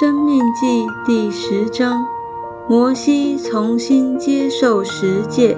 [0.00, 2.04] 生命记第十章，
[2.68, 5.56] 摩西重新接受十诫。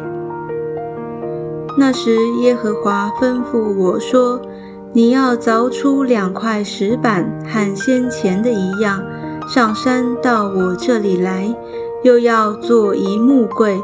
[1.78, 4.38] 那时，耶和华吩咐我说
[4.92, 9.02] ：“你要凿出两块石板，和先前的一样，
[9.48, 11.48] 上山到我这里来，
[12.04, 13.80] 又要做一木柜。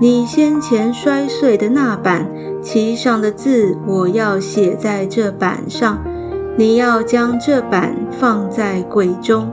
[0.00, 2.28] 你先前摔碎的那板，
[2.60, 6.02] 其上的字，我要写在这板上。
[6.58, 9.48] 你要将这板放在柜中。”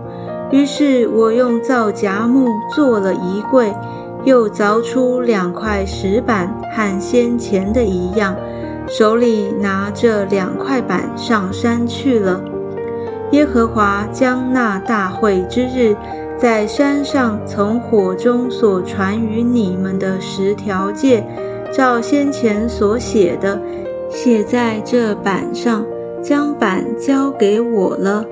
[0.52, 3.74] 于是我用皂荚木做了一柜，
[4.24, 8.36] 又凿出两块石板，和先前的一样，
[8.88, 12.42] 手里拿着两块板上山去了。
[13.32, 15.96] 耶和华将那大会之日，
[16.36, 21.24] 在山上从火中所传与你们的十条诫，
[21.72, 23.62] 照先前所写的，
[24.10, 25.86] 写在这板上，
[26.24, 28.26] 将板交给我了。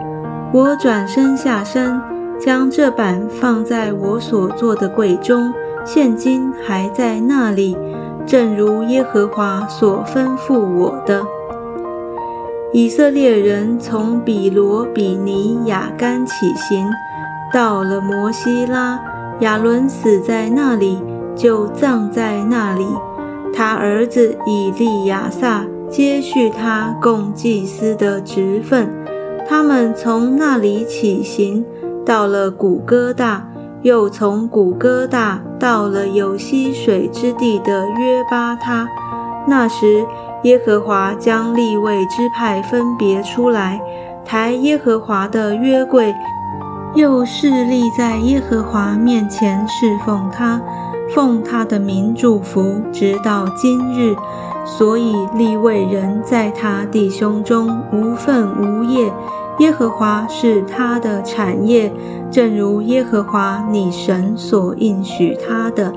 [0.54, 2.02] 我转身下山，
[2.40, 5.54] 将这板放在我所做的柜中，
[5.86, 7.78] 现今还在那里，
[8.26, 11.26] 正如耶和华所吩咐我的。
[12.72, 16.88] 以色列人从比罗比尼亚干起行，
[17.54, 19.00] 到了摩西拉，
[19.42, 21.02] 亚伦死在那里，
[21.36, 22.86] 就葬在那里。
[23.54, 28.89] 他儿子以利亚撒接续他供祭司的职分。
[29.50, 31.66] 他们从那里起行，
[32.06, 33.48] 到了古哥大，
[33.81, 38.89] 又从古哥大到了有溪水之地的约巴他。
[39.48, 40.06] 那时，
[40.44, 43.80] 耶和华将立位支派分别出来，
[44.26, 46.14] 抬耶和华的约柜，
[46.94, 50.61] 又侍立在耶和华面前侍奉他，
[51.16, 54.14] 奉他的名祝福，直到今日。
[54.66, 59.09] 所以立位人在他弟兄中无份无业。
[59.59, 61.91] 耶和华是他的产业，
[62.30, 65.91] 正如耶和华你神所应许他的。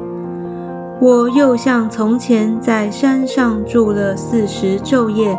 [1.00, 5.38] 我又像从前在山上住了四十昼夜，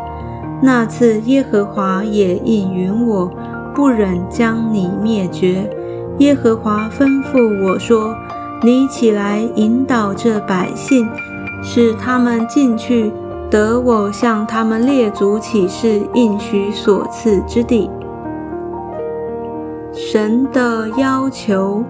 [0.61, 3.31] 那次耶和华也应允我，
[3.73, 5.69] 不忍将你灭绝。
[6.17, 8.15] 耶和华吩咐我说
[8.61, 11.07] ：“你起来引导这百姓，
[11.63, 13.11] 使他们进去
[13.49, 17.89] 得我向他们列祖起誓应许所赐之地。”
[20.13, 21.85] 神的要求，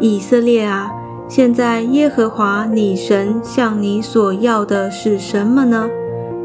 [0.00, 0.90] 以色列啊，
[1.28, 5.88] 现在耶和华你神向你所要的是什么呢？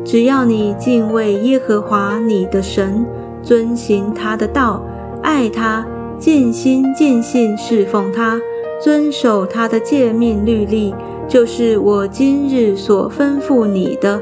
[0.03, 3.03] 只要你敬畏耶和华你的神，
[3.41, 4.83] 遵行他的道，
[5.23, 5.83] 爱他，
[6.19, 8.39] 尽心尽性侍奉他，
[8.79, 10.93] 遵守他的诫命律例，
[11.27, 14.21] 就是我今日所吩咐你的，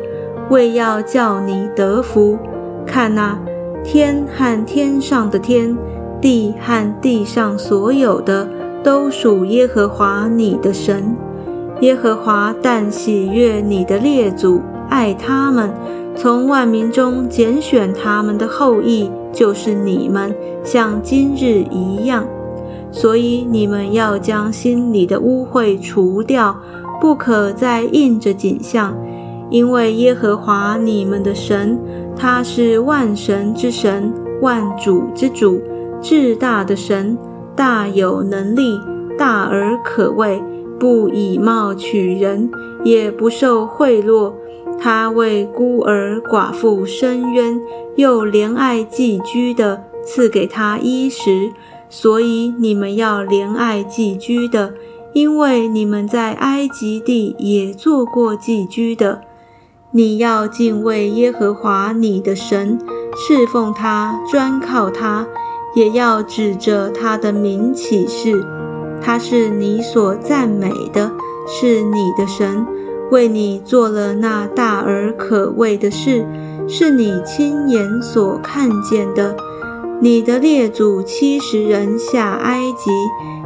[0.49, 2.39] 为要叫你得福。
[2.85, 3.37] 看哪。
[3.83, 5.77] 天和天上的天，
[6.21, 8.47] 地和地上所有的，
[8.81, 11.15] 都属耶和华你的神。
[11.81, 15.69] 耶和华但喜悦你的列祖，爱他们，
[16.15, 20.33] 从万民中拣选他们的后裔，就是你们，
[20.63, 22.25] 像今日一样。
[22.89, 26.55] 所以你们要将心里的污秽除掉，
[27.01, 28.95] 不可再印着景象，
[29.49, 31.77] 因为耶和华你们的神。
[32.23, 35.61] 他是万神之神，万主之主，
[36.01, 37.17] 至大的神，
[37.53, 38.79] 大有能力，
[39.17, 40.41] 大而可畏，
[40.79, 42.49] 不以貌取人，
[42.85, 44.31] 也不受贿赂。
[44.79, 47.59] 他为孤儿寡妇伸冤，
[47.97, 51.51] 又怜爱寄居的，赐给他衣食。
[51.89, 54.73] 所以你们要怜爱寄居的，
[55.11, 59.23] 因为你们在埃及地也做过寄居的。
[59.95, 62.79] 你要敬畏耶和华你的神，
[63.15, 65.27] 侍奉他，专靠他，
[65.75, 68.43] 也要指着他的名起誓。
[68.99, 71.11] 他是你所赞美的，
[71.45, 72.65] 是你的神，
[73.11, 76.25] 为你做了那大而可畏的事，
[76.67, 79.35] 是你亲眼所看见的。
[80.01, 82.89] 你的列祖七十人下埃及，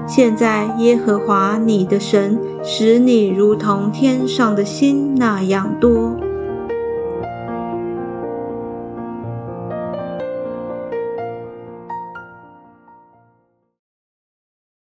[0.08, 6.16] 现在耶和华你的神使你如同天上的星那样多。